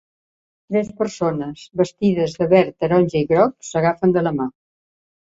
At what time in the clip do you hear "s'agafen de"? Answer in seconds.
3.69-4.25